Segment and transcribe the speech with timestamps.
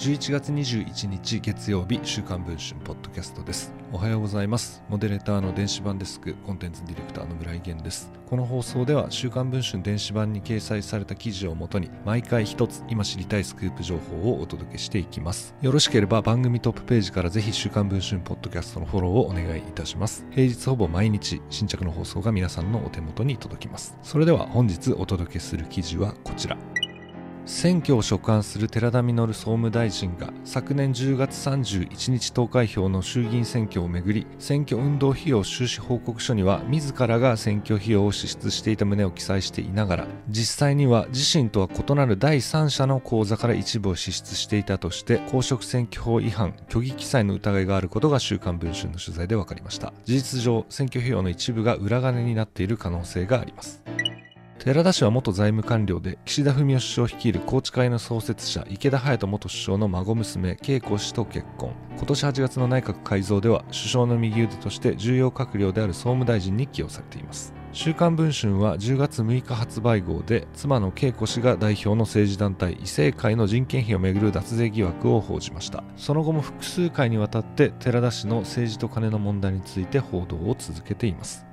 [0.00, 3.70] 11月21日月曜日週刊文春ポッドキャストです。
[3.92, 4.82] おはようございます。
[4.88, 8.10] モデレーターの電子版デスクコンテンツディレクターの村井源です。
[8.26, 15.54] この放送では週刊文春電子版に掲載された記事をもとに毎回一つ今知りたいスクープ情報をお届けしていきます。
[15.60, 20.24] よろしければ番組トップページからぜひ週刊文春ポッドキャストのフォローをお願いいたします。
[20.30, 23.98] 平日ほぼ毎日新着の放送が皆さんのお手元に届きます。
[24.02, 26.56] それでは本日お届けする記事はこちら。
[27.46, 49.92] 選挙を所管する寺田稔総務大臣が昨年10月31日投開票の衆議院選挙をめぐり選挙運動費用収支報告書には自らが選挙費用を支出していた旨を記載していながら実際には自身とは異なる第三者の口座から一部を支出していたとして公職選挙法違反虚偽記載の疑いがあることが週刊文春の取材で分かりました。
[50.04, 53.82] 事実上選挙費用の一部が裏金になっている可能性があります。
[54.62, 61.72] 寺田氏は元財務官僚で岸田文雄首相率いる宏池会の創設者池田隼人元首相の孫娘恵子氏と結婚。
[61.96, 67.54] 今年8月の内閣改造では首相の右腕として重要閣僚である総務大臣に起用されています。
[67.72, 75.84] 週刊文春は10月6日発売号で妻の恵子氏が代表の政治団体異性会の人件費をめぐる脱税疑惑を報じました。
[75.96, 81.46] その後も複数回にわたって寺田氏の政治と金の問題について報道を続けています。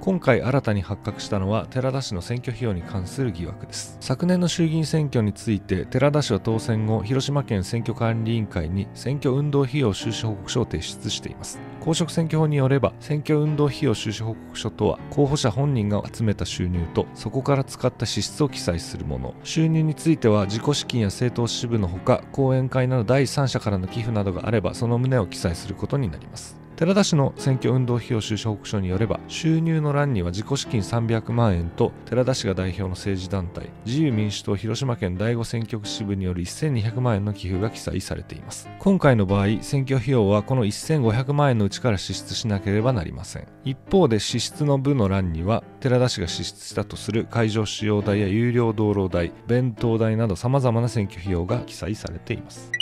[0.00, 3.98] 今回新たに発覚したのは寺田氏の選挙費用に関する疑惑です。
[4.00, 11.60] 昨年の衆議院選挙について寺田氏は当選後広島県選挙管理委員会に選挙運動費用収支報告書を提出しています。
[11.80, 19.34] 公職選挙法によれば選挙運動費用収支報告書とは候補者本人が集めた収入とそこから使った支出を記載するもの。
[19.44, 26.58] 収入については自己資金や政党支部のほか講演会など第三者からの寄付などがあればその旨を記載することになります。
[26.80, 38.66] 寺田氏の選挙運動費用収支報告書によれば収入の欄には自己資金300万円と寺田氏が代表の政治団体自由民主党広島県第5選挙区支部による1200万円の寄付が記載されています。
[38.78, 43.46] 今回の場合選挙費用はこの1500万円のうちから支出しなければなりません。
[43.62, 52.72] 一方で支出の部の欄には寺田氏が支出したとする会場使用代や有料道路代弁当代など様々な選挙費用が記載されています。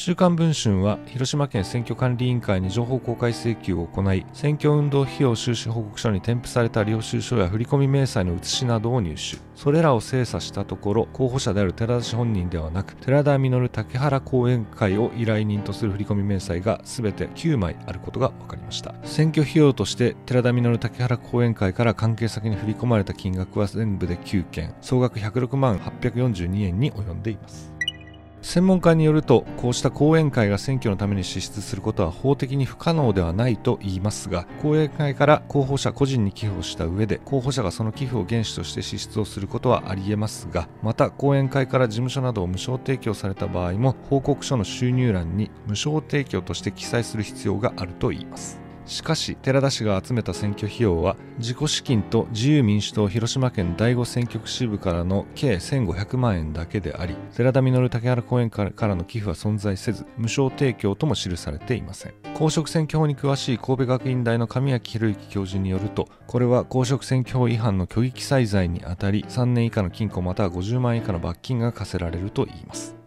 [0.00, 9.38] 週刊文春は広島県選挙管理委員会に情報公開請求を行い選挙運動費用収支報告書に添付された領収書や振込明細の写しなどを入手。
[9.56, 18.94] それらを精査したところ候補者である寺田氏本人ではなく寺田稔竹原後援会を依頼人とする振込明細が全て9枚あることが分かりました。
[19.02, 24.76] 選挙費用として寺田稔竹原後援会から関係先に振り込まれた金額は全部で9件。
[24.80, 27.77] 総額106万842円に及んでいます。
[28.48, 48.67] 専門家によるとこうした講演会が選挙のために支出することは法的に不可能ではないと言いますが講演会から候補者個人に寄付をした上で候補者がその寄付を原資として支出をすることはありえますがまた講演会から事務所などを無償提供された場合も報告書の収入欄に無償提供として記載する必要があるといいます。
[48.88, 62.14] しかし寺田氏が集めた選挙費用は自己資金と自由民主党広島県第5選挙区支部からの計1500万円だけであり寺田稔竹原公園からの寄付は存在せず無償提供とも記されていません。
[62.34, 72.97] 公職選挙法に詳しい神戸学院大の神谷博之教授によるとこれは公職選挙法違反の虚偽記載罪にあたり3年以下の禁錮または50万円以下の罰金が課せられるといいます。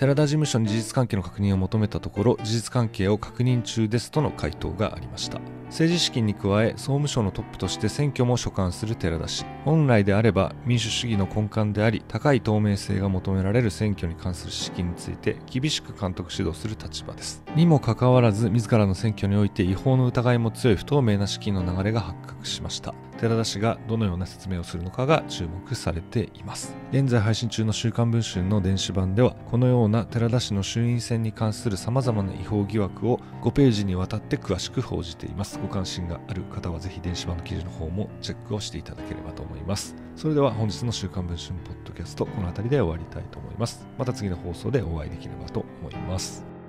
[0.00, 5.42] 寺田事務所に事実関係の確認を求めたところ事実関係を確認中ですとの回答がありました。
[5.70, 9.46] 政治資金に加え総務省のトップとして選挙も所管する寺田氏。
[9.64, 17.42] 本来であれば民主主義の根幹であり高い透明性が求められる選挙に関する資金について厳しく監督指導する立場です。
[17.54, 22.92] にもかかわらず自らの選挙において違法の疑いも強い不透明な資金の流れが発覚しました。
[23.20, 26.74] 寺田氏がどのような説明をするのかが注目されています。
[26.90, 35.59] 現在配信中の週刊文春の電子版ではこのような寺田氏の衆院選に関する様々な違法疑惑を5ページにわたって詳しく報じています。
[35.60, 39.94] ご関心がある方はぜひ電子版の記事の方もチェックをしていただければと思います。
[40.16, 43.86] それでは本日の週刊文春ポッドキャストこの辺りで終わりたいと思います。
[43.98, 46.59] また次の放送でお会いできればと思います。